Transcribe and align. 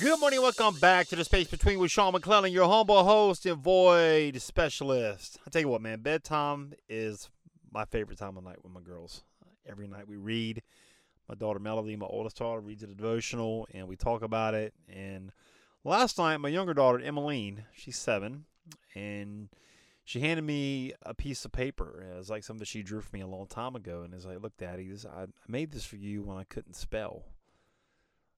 Good 0.00 0.18
morning. 0.18 0.40
Welcome 0.40 0.76
back 0.80 1.08
to 1.08 1.16
the 1.16 1.24
Space 1.24 1.48
Between 1.48 1.78
with 1.78 1.90
Sean 1.90 2.14
McClellan, 2.14 2.54
your 2.54 2.66
humble 2.66 3.04
host 3.04 3.44
and 3.44 3.58
void 3.58 4.40
specialist. 4.40 5.36
I 5.46 5.50
tell 5.50 5.60
you 5.60 5.68
what, 5.68 5.82
man, 5.82 6.00
bedtime 6.00 6.72
is 6.88 7.28
my 7.70 7.84
favorite 7.84 8.18
time 8.18 8.38
of 8.38 8.44
night 8.44 8.64
with 8.64 8.72
my 8.72 8.80
girls. 8.80 9.24
Every 9.68 9.86
night 9.86 10.08
we 10.08 10.16
read. 10.16 10.62
My 11.28 11.34
daughter 11.34 11.58
Melody, 11.58 11.96
my 11.96 12.06
oldest 12.06 12.38
daughter, 12.38 12.62
reads 12.62 12.82
a 12.82 12.86
devotional, 12.86 13.68
and 13.74 13.88
we 13.88 13.94
talk 13.94 14.22
about 14.22 14.54
it. 14.54 14.72
And 14.88 15.32
last 15.84 16.16
night, 16.16 16.38
my 16.38 16.48
younger 16.48 16.72
daughter 16.72 16.98
Emmeline, 16.98 17.64
she's 17.74 17.98
seven, 17.98 18.46
and 18.94 19.50
she 20.02 20.20
handed 20.20 20.46
me 20.46 20.94
a 21.02 21.12
piece 21.12 21.44
of 21.44 21.52
paper. 21.52 22.06
It 22.10 22.16
was 22.16 22.30
like 22.30 22.42
something 22.42 22.64
she 22.64 22.82
drew 22.82 23.02
for 23.02 23.14
me 23.14 23.20
a 23.20 23.26
long 23.26 23.48
time 23.48 23.76
ago, 23.76 24.00
and 24.02 24.14
it's 24.14 24.24
like, 24.24 24.40
"Look, 24.40 24.56
Daddy, 24.56 24.88
this 24.88 25.04
I 25.04 25.26
made 25.46 25.72
this 25.72 25.84
for 25.84 25.96
you 25.96 26.22
when 26.22 26.38
I 26.38 26.44
couldn't 26.44 26.76
spell." 26.76 27.26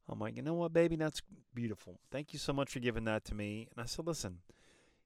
I'm 0.08 0.18
like, 0.18 0.36
you 0.36 0.42
know 0.42 0.54
what, 0.54 0.72
baby, 0.72 0.96
that's 0.96 1.22
beautiful. 1.54 1.98
Thank 2.10 2.32
you 2.32 2.38
so 2.38 2.52
much 2.52 2.70
for 2.70 2.78
giving 2.80 3.04
that 3.04 3.24
to 3.26 3.34
me. 3.34 3.68
And 3.70 3.82
I 3.82 3.86
said, 3.86 4.06
listen, 4.06 4.38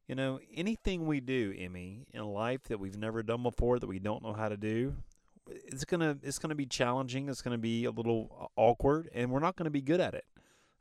you 0.09 0.15
know, 0.15 0.39
anything 0.55 1.07
we 1.07 1.21
do, 1.21 1.55
Emmy, 1.57 2.07
in 2.13 2.25
life 2.25 2.65
that 2.65 2.79
we've 2.79 2.97
never 2.97 3.23
done 3.23 3.43
before, 3.43 3.79
that 3.79 3.87
we 3.87 3.99
don't 3.99 4.23
know 4.23 4.33
how 4.33 4.49
to 4.49 4.57
do, 4.57 4.95
it's 5.49 5.85
gonna 5.85 6.19
it's 6.23 6.39
gonna 6.39 6.55
be 6.55 6.67
challenging. 6.67 7.29
It's 7.29 7.43
gonna 7.43 7.59
be 7.59 7.85
a 7.85 7.91
little 7.91 8.51
awkward, 8.57 9.09
and 9.15 9.31
we're 9.31 9.41
not 9.41 9.57
gonna 9.57 9.71
be 9.71 9.81
good 9.83 10.01
at 10.01 10.15
it. 10.15 10.25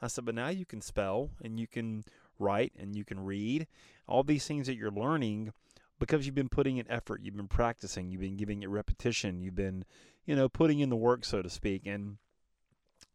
I 0.02 0.08
said, 0.08 0.26
but 0.26 0.36
now 0.36 0.50
you 0.50 0.66
can 0.66 0.82
spell 0.82 1.30
and 1.42 1.60
you 1.60 1.68
can 1.68 2.04
write 2.38 2.74
and 2.78 2.96
you 2.96 3.06
can 3.06 3.24
read. 3.24 3.68
All 4.08 4.24
these 4.24 4.46
things 4.46 4.68
that 4.68 4.76
you're 4.76 4.92
learning 4.92 5.54
because 6.00 6.26
you've 6.26 6.36
been 6.36 6.50
putting 6.50 6.78
in 6.78 6.90
effort, 6.92 7.22
you've 7.24 7.38
been 7.38 7.48
practicing, 7.48 8.10
you've 8.10 8.22
been 8.22 8.36
giving 8.36 8.62
it 8.62 8.70
repetition, 8.70 9.42
you've 9.42 9.56
been, 9.56 9.86
you 10.26 10.36
know, 10.36 10.50
putting 10.50 10.80
in 10.80 10.90
the 10.90 10.96
work, 10.96 11.24
so 11.24 11.42
to 11.42 11.50
speak, 11.50 11.84
and 11.86 12.18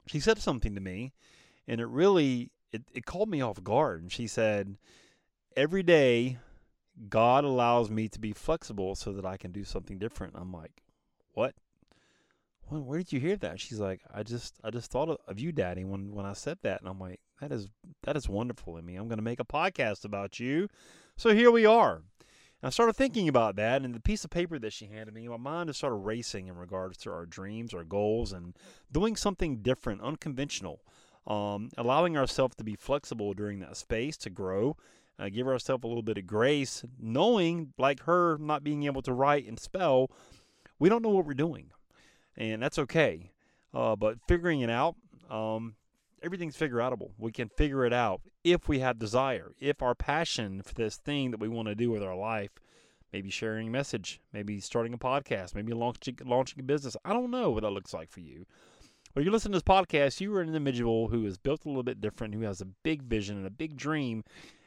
she 0.06 0.18
said 0.18 0.38
something 0.38 0.74
to 0.74 0.80
me, 0.80 1.12
and 1.70 1.80
it 1.80 1.86
really 1.86 2.50
it, 2.72 2.82
it 2.92 3.06
called 3.06 3.30
me 3.30 3.40
off 3.40 3.62
guard. 3.62 4.02
And 4.02 4.12
she 4.12 4.26
said, 4.26 4.76
"Every 5.56 5.84
day, 5.84 6.38
God 7.08 7.44
allows 7.44 7.90
me 7.90 8.08
to 8.08 8.18
be 8.18 8.32
flexible 8.32 8.96
so 8.96 9.12
that 9.12 9.24
I 9.24 9.36
can 9.36 9.52
do 9.52 9.64
something 9.64 9.98
different." 9.98 10.34
I'm 10.36 10.52
like, 10.52 10.82
"What? 11.32 11.54
When, 12.64 12.84
where 12.86 12.98
did 12.98 13.12
you 13.12 13.20
hear 13.20 13.36
that?" 13.36 13.60
She's 13.60 13.78
like, 13.78 14.00
"I 14.12 14.24
just 14.24 14.58
I 14.64 14.70
just 14.70 14.90
thought 14.90 15.20
of, 15.28 15.38
you, 15.38 15.52
Daddy, 15.52 15.84
when 15.84 16.12
when 16.12 16.26
I 16.26 16.32
said 16.32 16.58
that." 16.62 16.80
And 16.80 16.88
I'm 16.88 16.98
like, 16.98 17.20
"That 17.40 17.52
is 17.52 17.68
that 18.02 18.16
is 18.16 18.28
wonderful 18.28 18.76
Emmy. 18.76 18.96
I'm 18.96 19.08
going 19.08 19.18
to 19.18 19.24
make 19.24 19.40
a 19.40 19.44
podcast 19.44 20.04
about 20.04 20.40
you." 20.40 20.68
So 21.16 21.34
here 21.34 21.52
we 21.52 21.66
are. 21.66 22.02
I 22.62 22.70
started 22.70 22.94
thinking 22.94 23.28
about 23.28 23.56
that, 23.56 23.82
and 23.82 23.94
the 23.94 24.00
piece 24.00 24.24
of 24.24 24.30
paper 24.30 24.58
that 24.58 24.72
she 24.72 24.86
handed 24.86 25.14
me, 25.14 25.26
my 25.28 25.38
mind 25.38 25.68
just 25.68 25.78
started 25.78 25.96
racing 25.96 26.48
in 26.48 26.56
regards 26.56 26.98
to 26.98 27.10
our 27.10 27.24
dreams, 27.24 27.72
our 27.72 27.84
goals, 27.84 28.32
and 28.32 28.54
doing 28.92 29.16
something 29.16 29.62
different, 29.62 30.02
unconventional. 30.02 30.82
Um, 31.26 31.70
allowing 31.76 32.16
ourselves 32.16 32.56
to 32.56 32.64
be 32.64 32.74
flexible 32.74 33.34
during 33.34 33.60
that 33.60 33.76
space 33.76 34.16
to 34.18 34.30
grow, 34.30 34.76
uh, 35.18 35.28
give 35.28 35.46
ourselves 35.46 35.84
a 35.84 35.86
little 35.86 36.02
bit 36.02 36.18
of 36.18 36.26
grace, 36.26 36.84
knowing, 36.98 37.72
like 37.78 38.04
her 38.04 38.38
not 38.38 38.64
being 38.64 38.84
able 38.84 39.02
to 39.02 39.12
write 39.12 39.46
and 39.46 39.60
spell, 39.60 40.10
we 40.78 40.88
don't 40.88 41.02
know 41.02 41.10
what 41.10 41.26
we're 41.26 41.34
doing, 41.34 41.70
and 42.36 42.62
that's 42.62 42.78
okay. 42.78 43.30
Uh, 43.74 43.94
but 43.96 44.16
figuring 44.26 44.62
it 44.62 44.70
out, 44.70 44.96
um, 45.30 45.74
everything's 46.22 46.56
figure 46.56 46.78
outable. 46.78 47.10
We 47.18 47.32
can 47.32 47.50
figure 47.50 47.84
it 47.84 47.92
out 47.92 48.22
if 48.42 48.68
we 48.68 48.78
have 48.80 48.98
desire, 48.98 49.52
if 49.60 49.82
our 49.82 49.94
passion 49.94 50.62
for 50.62 50.74
this 50.74 50.96
thing 50.96 51.30
that 51.30 51.40
we 51.40 51.48
want 51.48 51.68
to 51.68 51.74
do 51.74 51.90
with 51.90 52.02
our 52.02 52.16
life, 52.16 52.50
maybe 53.12 53.30
sharing 53.30 53.68
a 53.68 53.70
message, 53.70 54.20
maybe 54.32 54.60
starting 54.60 54.94
a 54.94 54.98
podcast, 54.98 55.54
maybe 55.54 55.72
launching 55.72 56.18
launching 56.24 56.60
a 56.60 56.62
business. 56.62 56.96
I 57.04 57.12
don't 57.12 57.30
know 57.30 57.50
what 57.50 57.62
that 57.62 57.70
looks 57.70 57.92
like 57.92 58.10
for 58.10 58.20
you. 58.20 58.46
But 59.12 59.24
you 59.24 59.30
listen 59.32 59.50
to 59.52 59.56
this 59.56 59.64
podcast, 59.64 60.20
you 60.20 60.34
are 60.36 60.40
an 60.40 60.48
individual 60.48 61.08
who 61.08 61.26
is 61.26 61.36
built 61.36 61.64
a 61.64 61.68
little 61.68 61.82
bit 61.82 62.00
different, 62.00 62.34
who 62.34 62.42
has 62.42 62.60
a 62.60 62.66
big 62.66 63.02
vision 63.02 63.36
and 63.36 63.46
a 63.46 63.50
big 63.50 63.76
dream, 63.76 64.22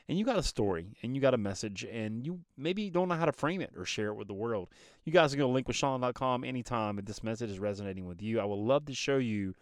and 0.10 0.20
you 0.20 0.26
got 0.26 0.38
a 0.38 0.44
story 0.44 0.98
and 1.02 1.16
you 1.16 1.22
got 1.22 1.34
a 1.34 1.38
message, 1.38 1.86
and 1.86 2.26
you 2.26 2.42
maybe 2.58 2.90
don't 2.90 3.08
know 3.08 3.16
how 3.16 3.26
to 3.26 3.32
frame 3.32 3.62
it 3.62 3.72
or 3.78 3.86
share 3.86 4.10
it 4.10 4.16
with 4.16 4.28
the 4.28 4.34
world. 4.34 4.68
You 5.06 5.14
guys 5.14 5.32
can 5.32 5.40
go 5.40 5.54
to 5.54 5.64
linkwithsean.com 5.64 6.44
anytime 6.44 7.00
if 7.00 7.06
this 7.06 7.24
message 7.24 7.52
is 7.52 7.60
resonating 7.60 8.06
with 8.06 8.22
you. 8.22 8.42
I 8.42 8.46
would 8.46 8.60
love 8.60 8.86
to 8.88 8.94
show 8.94 9.18
you 9.18 9.56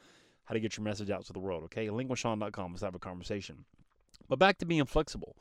how 0.46 0.54
to 0.54 0.60
get 0.60 0.78
your 0.78 0.84
message 0.84 1.12
out 1.12 1.26
to 1.26 1.34
the 1.34 1.40
world. 1.40 1.64
Okay, 1.66 1.88
linkwithsean.com. 1.88 2.72
Let's 2.72 2.82
have 2.82 2.96
a 2.96 3.00
conversation. 3.00 3.66
But 4.28 4.40
back 4.40 4.58
to 4.60 4.66
being 4.66 4.86
flexible. 4.86 5.38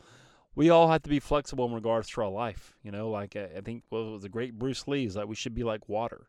We 0.54 0.68
all 0.68 0.88
have 0.88 1.02
to 1.02 1.08
be 1.08 1.20
flexible 1.20 1.64
in 1.66 1.72
regards 1.72 2.10
to 2.10 2.20
our 2.20 2.28
life. 2.28 2.74
You 2.82 2.90
know, 2.90 3.08
like 3.08 3.36
I 3.36 3.62
think 3.64 3.84
what 3.88 4.04
was 4.04 4.22
the 4.22 4.28
great 4.28 4.58
Bruce 4.58 4.86
Lee 4.86 5.02
Lee's 5.02 5.16
like 5.16 5.28
we 5.28 5.34
should 5.34 5.54
be 5.54 5.64
like 5.64 5.88
water. 5.88 6.26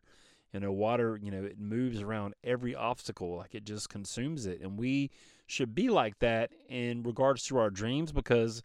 You 0.52 0.60
know, 0.60 0.72
water, 0.72 1.18
you 1.22 1.30
know, 1.30 1.44
it 1.44 1.58
moves 1.58 2.02
around 2.02 2.34
every 2.44 2.74
obstacle, 2.74 3.36
like 3.36 3.54
it 3.54 3.64
just 3.64 3.88
consumes 3.88 4.44
it. 4.44 4.60
And 4.60 4.78
we 4.78 5.10
should 5.46 5.74
be 5.74 5.88
like 5.88 6.18
that 6.18 6.50
in 6.68 7.02
regards 7.02 7.44
to 7.44 7.58
our 7.58 7.70
dreams 7.70 8.12
because 8.12 8.62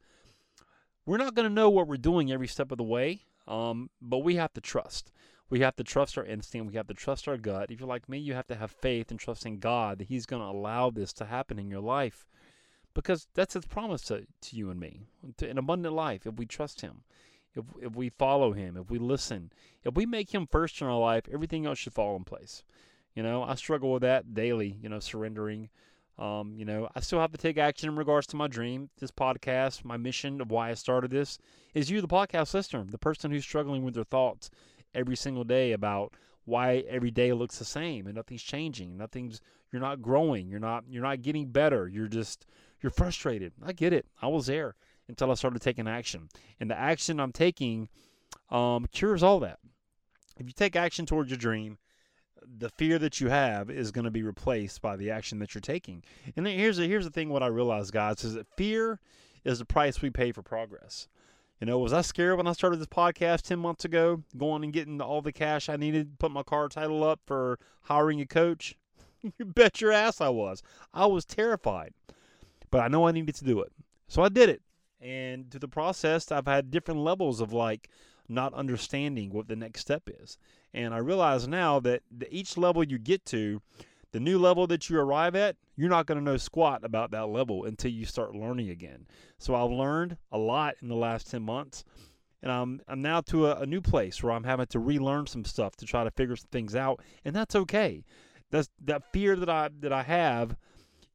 we're 1.06 1.18
not 1.18 1.34
going 1.34 1.48
to 1.48 1.54
know 1.54 1.70
what 1.70 1.88
we're 1.88 1.96
doing 1.96 2.32
every 2.32 2.48
step 2.48 2.72
of 2.72 2.78
the 2.78 2.84
way, 2.84 3.22
um, 3.48 3.90
but 4.02 4.20
we 4.20 4.36
have 4.36 4.54
to 4.54 4.62
trust. 4.62 5.12
We 5.50 5.62
have 5.62 5.78
to 5.78 5.84
trust 5.84 6.18
our 6.18 6.26
instinct. 6.26 6.68
We 6.68 6.76
have 6.76 6.88
to 6.88 6.94
trust 6.94 7.28
our 7.28 7.38
gut. 7.38 7.72
If 7.72 7.80
you're 7.80 7.88
like 7.88 8.10
me, 8.10 8.18
you 8.18 8.34
have 8.34 8.48
to 8.48 8.56
have 8.56 8.72
faith 8.72 9.10
and 9.10 9.20
trust 9.20 9.46
in 9.46 9.60
God 9.60 10.00
that 10.00 10.10
He's 10.10 10.26
going 10.26 10.42
to 10.42 10.48
allow 10.48 10.90
this 10.90 11.14
to 11.14 11.26
happen 11.26 11.58
in 11.58 11.70
your 11.70 11.80
life 11.80 12.28
because 12.94 13.28
that's 13.34 13.54
His 13.54 13.66
promise 13.66 14.02
to, 14.04 14.26
to 14.42 14.56
you 14.56 14.70
and 14.70 14.80
me 14.80 15.08
to 15.38 15.50
an 15.50 15.58
abundant 15.58 15.96
life 15.96 16.28
if 16.28 16.36
we 16.36 16.46
trust 16.46 16.82
Him, 16.82 17.04
if, 17.58 17.66
if 17.82 17.96
we 17.96 18.10
follow 18.10 18.54
Him, 18.54 18.78
if 18.78 18.90
we 18.90 19.00
listen, 19.00 19.52
if 19.84 19.96
we 19.96 20.06
make 20.06 20.34
Him 20.34 20.48
first 20.48 20.82
in 20.82 20.88
our 20.88 21.00
life, 21.00 21.24
everything 21.32 21.66
else 21.66 21.80
should 21.80 21.94
fall 21.94 22.16
in 22.16 22.24
place. 22.24 22.64
You 23.16 23.24
know, 23.24 23.44
I 23.44 23.56
struggle 23.56 23.92
with 23.92 24.04
that 24.04 24.34
daily, 24.34 24.78
you 24.82 24.90
know, 24.90 25.00
surrendering. 25.00 25.70
Um, 26.20 26.54
you 26.56 26.66
know, 26.66 26.90
I 26.96 27.00
still 27.00 27.20
have 27.20 27.32
to 27.32 27.38
take 27.38 27.58
action 27.58 27.90
in 27.90 27.96
regards 27.96 28.28
to 28.28 28.36
my 28.36 28.48
dream. 28.48 28.90
This 29.00 29.12
podcast, 29.12 29.84
my 29.84 29.98
mission 29.98 30.42
of 30.42 30.52
why 30.52 30.70
I 30.70 30.74
started 30.74 31.12
this 31.12 31.38
is 31.74 31.90
you, 31.90 32.02
the 32.02 32.08
podcast 32.08 32.54
listener, 32.54 32.86
the 32.90 32.98
person 32.98 33.32
who's 33.32 33.44
struggling 33.44 33.84
with 33.84 33.94
their 33.94 34.04
thoughts 34.04 34.50
every 34.94 35.16
single 35.16 35.44
day 35.44 35.72
about 35.72 36.14
why 36.46 36.84
every 36.88 37.12
day 37.12 37.34
looks 37.34 37.60
the 37.60 37.66
same 37.66 38.08
and 38.08 38.16
nothing's 38.16 38.42
changing. 38.42 38.98
Nothing's 38.98 39.42
you're 39.72 39.82
not 39.82 40.02
growing. 40.02 40.48
You're 40.48 40.60
not 40.60 40.86
you're 40.90 41.04
not 41.04 41.22
getting 41.22 41.48
better. 41.48 41.88
You're 41.88 42.08
just 42.08 42.46
you're 42.82 42.92
frustrated. 42.92 43.54
I 43.64 43.74
get 43.74 43.94
it. 43.94 44.06
I 44.22 44.28
was 44.28 44.48
there 44.48 44.76
until 45.08 45.32
I 45.32 45.36
started 45.36 45.62
taking 45.62 45.88
action. 45.88 46.30
And 46.60 46.70
the 46.70 46.78
action 46.78 47.20
I'm 47.20 47.32
taking 47.32 47.90
um, 48.50 48.88
cures 48.92 49.24
all 49.24 49.40
that. 49.42 49.60
If 50.40 50.48
you 50.48 50.54
take 50.54 50.76
action 50.76 51.06
towards 51.06 51.30
your 51.30 51.38
dream, 51.38 51.78
the 52.60 52.70
fear 52.70 53.00
that 53.00 53.20
you 53.20 53.30
have 53.30 53.70
is 53.70 53.92
going 53.92 54.06
to 54.06 54.12
be 54.12 54.24
replaced 54.24 54.82
by 54.82 54.96
the 54.96 55.12
action 55.12 55.40
that 55.40 55.54
you're 55.54 55.62
taking. 55.62 56.04
And 56.36 56.48
here's 56.48 56.78
the, 56.78 56.88
here's 56.88 57.06
the 57.06 57.12
thing 57.12 57.30
what 57.30 57.44
I 57.44 57.48
realized, 57.48 57.94
guys, 57.94 58.24
is 58.24 58.36
that 58.36 58.48
fear 58.56 59.00
is 59.44 59.60
the 59.60 59.66
price 59.66 60.02
we 60.02 60.10
pay 60.10 60.32
for 60.32 60.42
progress. 60.42 61.08
You 61.60 61.66
know, 61.66 61.80
was 61.80 61.94
I 61.94 62.02
scared 62.02 62.38
when 62.38 62.46
I 62.46 62.54
started 62.54 62.80
this 62.80 62.88
podcast 62.88 63.42
10 63.42 63.58
months 63.58 63.84
ago, 63.84 64.24
going 64.38 64.64
and 64.64 64.72
getting 64.72 65.02
all 65.02 65.22
the 65.22 65.32
cash 65.32 65.70
I 65.70 65.76
needed, 65.76 66.20
put 66.20 66.32
my 66.32 66.44
car 66.44 66.70
title 66.70 67.04
up 67.04 67.20
for 67.26 67.58
hiring 67.84 68.22
a 68.22 68.28
coach? 68.28 68.76
you 69.40 69.46
bet 69.46 69.82
your 69.82 69.92
ass 69.92 70.22
I 70.22 70.30
was. 70.30 70.62
I 70.94 71.08
was 71.08 71.26
terrified. 71.26 71.94
But 72.70 72.82
I 72.82 72.88
know 72.90 73.08
I 73.08 73.12
needed 73.12 73.36
to 73.36 73.46
do 73.46 73.62
it. 73.62 73.72
So 74.08 74.22
I 74.22 74.30
did 74.30 74.50
it. 74.50 74.62
And 75.00 75.50
through 75.50 75.60
the 75.60 75.68
process, 75.68 76.32
I've 76.32 76.48
had 76.48 76.72
different 76.72 77.02
levels 77.02 77.40
of 77.42 77.54
like 77.54 77.90
not 78.28 78.54
understanding 78.54 79.32
what 79.32 79.48
the 79.48 79.56
next 79.56 79.82
step 79.82 80.10
is. 80.22 80.38
And 80.74 80.94
I 80.94 80.98
realize 80.98 81.48
now 81.48 81.80
that 81.82 82.02
each 82.30 82.58
level 82.58 82.84
you 82.84 82.98
get 82.98 83.26
to, 83.28 83.62
the 84.12 84.20
new 84.20 84.40
level 84.40 84.68
that 84.68 84.90
you 84.90 85.00
arrive 85.00 85.36
at, 85.36 85.56
you're 85.76 85.90
not 85.90 86.06
going 86.06 86.18
to 86.18 86.24
know 86.24 86.38
squat 86.38 86.84
about 86.84 87.12
that 87.12 87.28
level 87.28 87.66
until 87.66 87.92
you 87.92 88.06
start 88.06 88.36
learning 88.36 88.70
again. 88.70 89.06
So 89.38 89.54
I've 89.54 89.72
learned 89.72 90.18
a 90.32 90.38
lot 90.38 90.76
in 90.82 90.88
the 90.88 90.96
last 90.96 91.30
10 91.30 91.44
months. 91.44 91.84
And 92.42 92.52
I'm, 92.52 92.82
I'm 92.88 93.02
now 93.02 93.22
to 93.22 93.48
a, 93.48 93.62
a 93.62 93.66
new 93.66 93.82
place 93.82 94.22
where 94.22 94.32
I'm 94.32 94.44
having 94.44 94.68
to 94.68 94.80
relearn 94.80 95.28
some 95.28 95.44
stuff 95.44 95.76
to 95.78 95.86
try 95.86 96.04
to 96.04 96.12
figure 96.12 96.36
some 96.36 96.50
things 96.52 96.76
out. 96.76 97.02
And 97.26 97.36
that's 97.36 97.56
okay. 97.56 98.06
That's 98.50 98.70
that 98.86 99.12
fear 99.12 99.36
that 99.36 99.50
I 99.50 99.70
that 99.82 99.92
I 99.92 100.04
have 100.04 100.56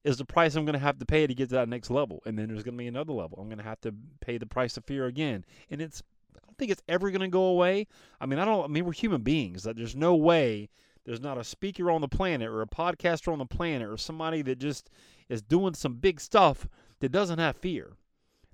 is 0.05 0.17
the 0.17 0.25
price 0.25 0.55
I'm 0.55 0.65
going 0.65 0.75
to 0.75 0.79
have 0.79 0.99
to 0.99 1.07
pay 1.07 1.27
to 1.27 1.35
get 1.35 1.49
to 1.51 1.55
that 1.57 1.69
next 1.69 1.91
level. 1.91 2.23
And 2.27 2.39
then 2.39 2.49
there's 2.49 2.63
going 2.63 2.75
to 2.75 2.83
be 2.83 2.89
another 2.89 3.13
level. 3.13 3.39
I'm 3.41 3.49
going 3.49 3.59
to 3.59 3.65
have 3.65 3.81
to 3.83 3.95
pay 4.21 4.39
the 4.39 4.47
price 4.47 4.77
of 4.77 4.85
fear 4.85 5.07
again. 5.07 5.45
And 5.71 5.81
it's 5.81 6.03
I 6.35 6.41
don't 6.47 6.59
think 6.59 6.71
it's 6.71 6.83
ever 6.89 7.11
going 7.11 7.21
to 7.21 7.29
go 7.29 7.45
away. 7.45 7.87
I 8.21 8.27
mean, 8.27 8.39
I 8.39 8.45
don't 8.45 8.65
I 8.65 8.69
mean 8.69 8.85
we're 8.85 8.93
human 8.93 9.23
beings. 9.23 9.63
That 9.63 9.77
there's 9.77 9.97
no 9.97 10.15
way 10.15 10.71
there's 11.05 11.21
not 11.21 11.39
a 11.39 11.45
speaker 11.45 11.91
on 11.91 12.01
the 12.01 12.09
planet 12.09 12.49
or 12.49 12.63
a 12.63 12.67
podcaster 12.67 13.33
on 13.33 13.39
the 13.39 13.47
planet 13.47 13.89
or 13.89 13.97
somebody 13.97 14.43
that 14.43 14.59
just 14.59 14.91
is 15.29 15.43
doing 15.43 15.75
some 15.75 15.95
big 15.95 16.21
stuff 16.21 16.69
that 17.01 17.11
doesn't 17.11 17.39
have 17.39 17.57
fear. 17.57 17.93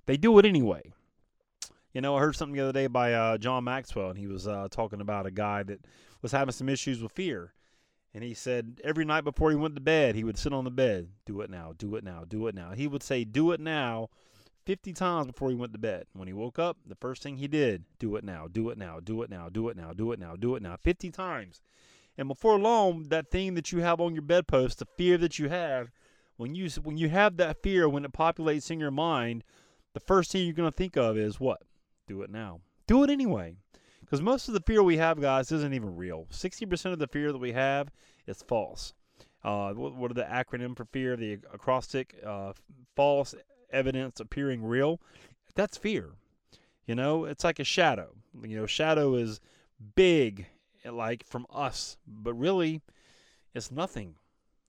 They 0.05 0.17
do 0.17 0.37
it 0.39 0.45
anyway. 0.45 0.91
You 1.93 2.01
know, 2.01 2.15
I 2.15 2.19
heard 2.19 2.35
something 2.35 2.55
the 2.55 2.63
other 2.63 2.73
day 2.73 2.87
by 2.87 3.13
uh, 3.13 3.37
John 3.37 3.63
Maxwell, 3.63 4.09
and 4.09 4.17
he 4.17 4.27
was 4.27 4.47
uh, 4.47 4.67
talking 4.69 5.01
about 5.01 5.25
a 5.25 5.31
guy 5.31 5.63
that 5.63 5.85
was 6.21 6.31
having 6.31 6.51
some 6.51 6.69
issues 6.69 7.01
with 7.01 7.11
fear. 7.11 7.53
And 8.13 8.23
he 8.23 8.33
said 8.33 8.81
every 8.83 9.05
night 9.05 9.23
before 9.23 9.51
he 9.51 9.55
went 9.55 9.75
to 9.75 9.81
bed, 9.81 10.15
he 10.15 10.23
would 10.23 10.37
sit 10.37 10.53
on 10.53 10.63
the 10.63 10.71
bed, 10.71 11.09
do 11.25 11.41
it 11.41 11.49
now, 11.49 11.73
do 11.77 11.95
it 11.95 12.03
now, 12.03 12.23
do 12.27 12.47
it 12.47 12.55
now. 12.55 12.71
He 12.71 12.87
would 12.87 13.03
say, 13.03 13.23
do 13.23 13.51
it 13.51 13.59
now 13.59 14.09
50 14.65 14.93
times 14.93 15.27
before 15.27 15.49
he 15.49 15.55
went 15.55 15.73
to 15.73 15.79
bed. 15.79 16.05
When 16.13 16.27
he 16.27 16.33
woke 16.33 16.59
up, 16.59 16.77
the 16.85 16.95
first 16.95 17.21
thing 17.21 17.37
he 17.37 17.47
did, 17.47 17.85
do 17.99 18.15
it 18.15 18.23
now, 18.23 18.47
do 18.47 18.69
it 18.69 18.77
now, 18.77 18.99
do 18.99 19.21
it 19.21 19.29
now, 19.29 19.49
do 19.49 19.69
it 19.69 19.77
now, 19.77 19.93
do 19.93 20.11
it 20.11 20.19
now, 20.19 20.35
do 20.35 20.55
it 20.55 20.61
now, 20.61 20.75
50 20.81 21.11
times. 21.11 21.61
And 22.17 22.27
before 22.27 22.59
long, 22.59 23.05
that 23.09 23.31
thing 23.31 23.53
that 23.53 23.71
you 23.71 23.79
have 23.79 24.01
on 24.01 24.13
your 24.13 24.21
bedpost, 24.21 24.79
the 24.79 24.87
fear 24.97 25.17
that 25.17 25.39
you 25.39 25.49
have, 25.49 25.89
when 26.37 26.55
you 26.55 26.69
when 26.83 26.97
you 26.97 27.09
have 27.09 27.37
that 27.37 27.61
fear 27.61 27.87
when 27.87 28.05
it 28.05 28.13
populates 28.13 28.71
in 28.71 28.79
your 28.79 28.91
mind, 28.91 29.43
the 29.93 29.99
first 29.99 30.31
thing 30.31 30.45
you're 30.45 30.53
going 30.53 30.71
to 30.71 30.75
think 30.75 30.97
of 30.97 31.17
is 31.17 31.39
what? 31.39 31.61
Do 32.07 32.21
it 32.21 32.29
now. 32.29 32.61
Do 32.87 33.03
it 33.03 33.09
anyway. 33.09 33.55
Because 34.09 34.23
most 34.23 34.47
of 34.47 34.55
the 34.55 34.61
fear 34.61 34.81
we 34.81 34.97
have, 34.97 35.21
guys, 35.21 35.51
isn't 35.51 35.73
even 35.73 35.95
real. 35.95 36.25
60% 36.31 36.93
of 36.93 36.97
the 36.97 37.05
fear 37.05 37.31
that 37.31 37.37
we 37.37 37.51
have 37.51 37.91
is 38.25 38.41
false. 38.41 38.95
Uh, 39.43 39.71
what, 39.73 40.09
are 40.09 40.15
the 40.15 40.23
acronym 40.23 40.75
for 40.75 40.85
fear? 40.85 41.15
The 41.15 41.33
acrostic, 41.53 42.15
uh, 42.25 42.53
false 42.95 43.35
evidence 43.71 44.19
appearing 44.19 44.63
real. 44.63 44.99
That's 45.53 45.77
fear. 45.77 46.13
You 46.87 46.95
know, 46.95 47.25
it's 47.25 47.43
like 47.43 47.59
a 47.59 47.63
shadow. 47.63 48.15
You 48.43 48.57
know, 48.57 48.65
shadow 48.65 49.13
is 49.13 49.41
big, 49.93 50.47
like 50.83 51.23
from 51.23 51.45
us, 51.53 51.97
but 52.07 52.33
really, 52.33 52.81
it's 53.53 53.69
nothing. 53.69 54.15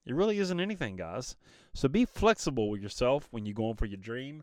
It 0.05 0.15
really 0.15 0.39
isn't 0.39 0.61
anything, 0.61 0.97
guys. 0.97 1.35
So 1.73 1.89
be 1.89 2.05
flexible 2.05 2.69
with 2.69 2.83
yourself 2.83 3.27
when 3.31 3.47
you're 3.47 3.55
going 3.55 3.77
for 3.77 3.87
your 3.87 3.97
dream. 3.97 4.43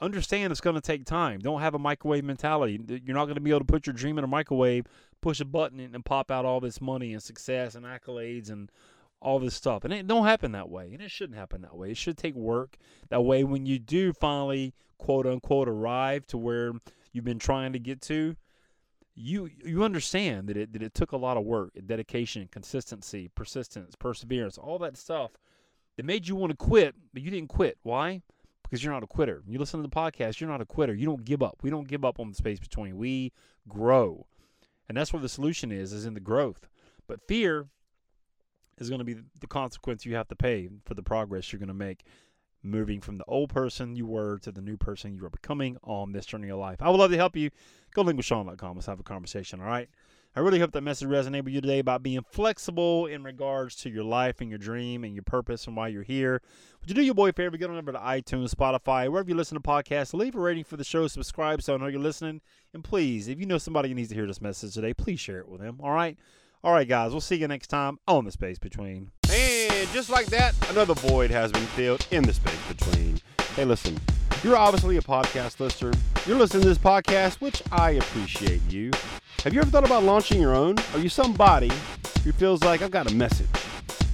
Understand 0.00 0.50
it's 0.50 0.60
going 0.60 0.76
to 0.76 0.82
take 0.82 1.06
time. 1.06 1.40
Don't 1.40 1.60
have 1.60 1.74
a 1.74 1.78
microwave 1.78 2.24
mentality. 2.24 2.78
You're 2.86 3.16
not 3.16 3.24
going 3.24 3.36
to 3.36 3.40
be 3.40 3.50
able 3.50 3.60
to 3.60 3.64
put 3.64 3.86
your 3.86 3.94
dream 3.94 4.18
in 4.18 4.24
a 4.24 4.28
microwave, 4.28 4.86
push 5.22 5.40
a 5.40 5.44
button, 5.44 5.80
and 5.80 6.04
pop 6.04 6.30
out 6.30 6.44
all 6.44 6.60
this 6.60 6.80
money 6.80 7.14
and 7.14 7.22
success 7.22 7.74
and 7.74 7.86
accolades 7.86 8.50
and 8.50 8.70
all 9.22 9.38
this 9.38 9.54
stuff. 9.54 9.84
And 9.84 9.94
it 9.94 10.06
don't 10.06 10.26
happen 10.26 10.52
that 10.52 10.68
way. 10.68 10.90
And 10.92 11.00
it 11.00 11.10
shouldn't 11.10 11.38
happen 11.38 11.62
that 11.62 11.76
way. 11.76 11.90
It 11.90 11.96
should 11.96 12.18
take 12.18 12.34
work. 12.34 12.76
That 13.08 13.22
way, 13.22 13.42
when 13.42 13.64
you 13.64 13.78
do 13.78 14.12
finally, 14.12 14.74
quote 14.98 15.26
unquote, 15.26 15.68
arrive 15.68 16.26
to 16.28 16.38
where 16.38 16.72
you've 17.12 17.24
been 17.24 17.38
trying 17.38 17.72
to 17.72 17.78
get 17.78 18.02
to, 18.02 18.36
you 19.14 19.48
you 19.64 19.82
understand 19.82 20.46
that 20.48 20.58
it 20.58 20.74
that 20.74 20.82
it 20.82 20.92
took 20.92 21.12
a 21.12 21.16
lot 21.16 21.38
of 21.38 21.44
work, 21.44 21.70
dedication, 21.86 22.48
consistency, 22.52 23.30
persistence, 23.34 23.94
perseverance, 23.96 24.58
all 24.58 24.78
that 24.78 24.96
stuff 24.98 25.30
that 25.96 26.04
made 26.04 26.28
you 26.28 26.36
want 26.36 26.50
to 26.50 26.56
quit, 26.56 26.94
but 27.14 27.22
you 27.22 27.30
didn't 27.30 27.48
quit. 27.48 27.78
Why? 27.82 28.20
Because 28.68 28.82
you're 28.82 28.92
not 28.92 29.04
a 29.04 29.06
quitter. 29.08 29.42
You 29.46 29.58
listen 29.58 29.80
to 29.80 29.88
the 29.88 29.94
podcast, 29.94 30.40
you're 30.40 30.50
not 30.50 30.60
a 30.60 30.66
quitter. 30.66 30.94
You 30.94 31.06
don't 31.06 31.24
give 31.24 31.42
up. 31.42 31.58
We 31.62 31.70
don't 31.70 31.88
give 31.88 32.04
up 32.04 32.18
on 32.18 32.28
the 32.28 32.34
space 32.34 32.58
between. 32.58 32.96
We 32.96 33.32
grow. 33.68 34.26
And 34.88 34.96
that's 34.96 35.12
where 35.12 35.22
the 35.22 35.28
solution 35.28 35.70
is, 35.70 35.92
is 35.92 36.06
in 36.06 36.14
the 36.14 36.20
growth. 36.20 36.68
But 37.06 37.26
fear 37.26 37.68
is 38.78 38.88
going 38.88 38.98
to 38.98 39.04
be 39.04 39.16
the 39.40 39.46
consequence 39.46 40.04
you 40.04 40.14
have 40.16 40.28
to 40.28 40.36
pay 40.36 40.68
for 40.84 40.94
the 40.94 41.02
progress 41.02 41.52
you're 41.52 41.60
going 41.60 41.68
to 41.68 41.74
make 41.74 42.04
moving 42.62 43.00
from 43.00 43.16
the 43.16 43.24
old 43.26 43.48
person 43.48 43.96
you 43.96 44.06
were 44.06 44.38
to 44.38 44.50
the 44.50 44.60
new 44.60 44.76
person 44.76 45.14
you 45.14 45.24
are 45.24 45.30
becoming 45.30 45.76
on 45.84 46.12
this 46.12 46.26
journey 46.26 46.48
of 46.48 46.58
life. 46.58 46.82
I 46.82 46.90
would 46.90 46.98
love 46.98 47.10
to 47.12 47.16
help 47.16 47.36
you. 47.36 47.50
Go 47.94 48.02
link 48.02 48.20
to 48.20 48.34
linkwithsean.com. 48.34 48.76
Let's 48.76 48.86
have 48.86 49.00
a 49.00 49.04
conversation, 49.04 49.60
all 49.60 49.66
right? 49.66 49.88
I 50.36 50.40
really 50.40 50.58
hope 50.58 50.72
that 50.72 50.82
message 50.82 51.08
resonated 51.08 51.44
with 51.44 51.54
you 51.54 51.62
today 51.62 51.78
about 51.78 52.02
being 52.02 52.20
flexible 52.30 53.06
in 53.06 53.24
regards 53.24 53.74
to 53.76 53.88
your 53.88 54.04
life 54.04 54.42
and 54.42 54.50
your 54.50 54.58
dream 54.58 55.02
and 55.02 55.14
your 55.14 55.22
purpose 55.22 55.66
and 55.66 55.74
why 55.74 55.88
you're 55.88 56.02
here. 56.02 56.42
Would 56.78 56.90
you 56.90 56.94
do 56.94 57.00
your 57.00 57.14
boy 57.14 57.30
a 57.30 57.32
favor? 57.32 57.56
Get 57.56 57.70
on 57.70 57.78
over 57.78 57.92
to 57.92 57.98
iTunes, 57.98 58.54
Spotify, 58.54 59.08
wherever 59.08 59.30
you 59.30 59.34
listen 59.34 59.56
to 59.56 59.66
podcasts. 59.66 60.12
Leave 60.12 60.34
a 60.34 60.38
rating 60.38 60.64
for 60.64 60.76
the 60.76 60.84
show. 60.84 61.06
Subscribe 61.06 61.62
so 61.62 61.72
I 61.72 61.78
know 61.78 61.86
you're 61.86 61.98
listening. 61.98 62.42
And 62.74 62.84
please, 62.84 63.28
if 63.28 63.40
you 63.40 63.46
know 63.46 63.56
somebody 63.56 63.88
who 63.88 63.94
needs 63.94 64.10
to 64.10 64.14
hear 64.14 64.26
this 64.26 64.42
message 64.42 64.74
today, 64.74 64.92
please 64.92 65.18
share 65.18 65.38
it 65.38 65.48
with 65.48 65.62
them. 65.62 65.78
All 65.82 65.92
right? 65.92 66.18
All 66.62 66.74
right, 66.74 66.86
guys. 66.86 67.12
We'll 67.12 67.22
see 67.22 67.36
you 67.36 67.48
next 67.48 67.68
time 67.68 67.98
on 68.06 68.26
The 68.26 68.30
Space 68.30 68.58
Between. 68.58 69.12
And 69.30 69.88
just 69.94 70.10
like 70.10 70.26
that, 70.26 70.54
another 70.68 70.92
void 70.92 71.30
has 71.30 71.50
been 71.50 71.62
filled 71.62 72.06
in 72.10 72.24
the 72.24 72.34
space 72.34 72.60
between. 72.68 73.22
Hey, 73.54 73.64
listen, 73.64 73.98
you're 74.44 74.56
obviously 74.56 74.98
a 74.98 75.00
podcast 75.00 75.60
listener. 75.60 75.94
You're 76.26 76.36
listening 76.36 76.64
to 76.64 76.68
this 76.68 76.76
podcast, 76.76 77.40
which 77.40 77.62
I 77.72 77.92
appreciate 77.92 78.60
you. 78.70 78.90
Have 79.46 79.54
you 79.54 79.60
ever 79.60 79.70
thought 79.70 79.86
about 79.86 80.02
launching 80.02 80.40
your 80.40 80.56
own? 80.56 80.74
Are 80.92 80.98
you 80.98 81.08
somebody 81.08 81.70
who 82.24 82.32
feels 82.32 82.64
like 82.64 82.82
I've 82.82 82.90
got 82.90 83.08
a 83.08 83.14
message, 83.14 83.46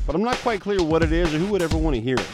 but 0.07 0.15
I'm 0.15 0.23
not 0.23 0.37
quite 0.37 0.61
clear 0.61 0.83
what 0.83 1.03
it 1.03 1.11
is 1.11 1.33
or 1.33 1.39
who 1.39 1.47
would 1.47 1.63
ever 1.63 1.79
want 1.79 1.97
to 1.97 2.03
hear 2.03 2.17
it? 2.17 2.29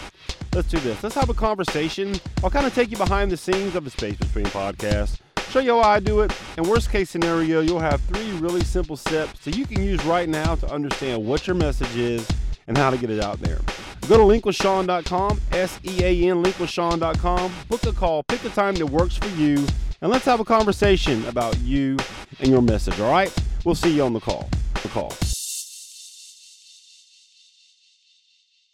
Let's 0.53 0.67
do 0.67 0.81
this. 0.81 1.01
Let's 1.01 1.15
have 1.15 1.31
a 1.31 1.35
conversation. 1.35 2.17
I'll 2.43 2.51
kind 2.51 2.67
of 2.67 2.75
take 2.75 2.91
you 2.91 2.97
behind 2.97 3.31
the 3.31 3.37
scenes 3.37 3.77
of 3.77 3.85
the 3.85 3.91
Space 3.91 4.17
Between 4.17 4.47
podcast, 4.47 5.21
show 5.49 5.61
you 5.61 5.75
how 5.75 5.89
I 5.89 6.01
do 6.01 6.23
it, 6.23 6.37
and 6.57 6.67
worst 6.67 6.91
case 6.91 7.09
scenario, 7.09 7.61
you'll 7.61 7.79
have 7.79 8.01
three 8.01 8.33
really 8.39 8.65
simple 8.65 8.97
steps 8.97 9.45
that 9.45 9.57
you 9.57 9.65
can 9.65 9.81
use 9.81 10.05
right 10.05 10.29
now 10.29 10.57
to 10.57 10.69
understand 10.69 11.25
what 11.25 11.47
your 11.47 11.55
message 11.55 11.95
is 11.95 12.29
and 12.67 12.77
how 12.77 12.91
to 12.91 12.97
get 12.97 13.11
it 13.11 13.23
out 13.23 13.39
there. 13.39 13.61
Go 14.09 14.17
to 14.17 14.25
linkwithsean.com, 14.25 15.41
S-E-A-N, 15.53 16.43
linkwithsean.com, 16.43 17.53
book 17.69 17.87
a 17.87 17.93
call, 17.93 18.25
pick 18.25 18.45
a 18.45 18.49
time 18.49 18.75
that 18.75 18.87
works 18.87 19.17
for 19.17 19.29
you, 19.41 19.65
and 20.01 20.11
let's 20.11 20.25
have 20.25 20.41
a 20.41 20.45
conversation 20.45 21.25
about 21.27 21.57
you 21.61 21.97
and 22.41 22.49
your 22.49 22.63
message, 22.63 22.99
all 23.01 23.11
right? 23.11 23.35
We'll 23.65 23.75
see 23.75 23.95
you 23.95 24.05
on 24.05 24.13
the 24.13 24.21
call. 24.21 24.49
The 24.83 24.89
call. 24.89 25.11